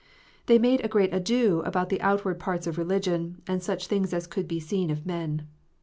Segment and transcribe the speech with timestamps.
[0.47, 4.25] They made a great ado about the outward parts of religion, and such things as
[4.25, 5.47] could be seen of men.